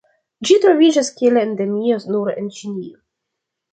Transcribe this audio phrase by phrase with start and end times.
[0.47, 2.99] Ĝi troviĝas kiel endemio nur en Ĉinio.